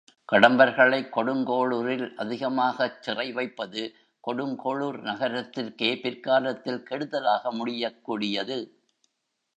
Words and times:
கடம்பர்களைக் 0.29 1.11
கொடுங்கோளுரில் 1.15 2.15
அதிகமாகச் 2.15 3.03
சிறை 3.03 3.31
வைப்பது 3.31 3.83
கொடுங்கோளுர் 4.27 4.99
நகரத்திற்கே 5.03 6.01
பிற்காலத்தில் 6.01 6.83
கெடுதலாக 6.83 7.51
முடியக் 7.51 8.03
கூடியது. 8.03 8.59